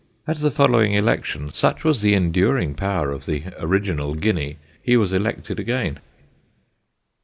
[0.25, 5.13] At the following election, such was the enduring power of the original guinea, he was
[5.13, 5.99] elected again.